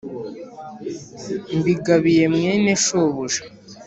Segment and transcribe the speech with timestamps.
[1.57, 3.41] mbigabiye mwene shobuja.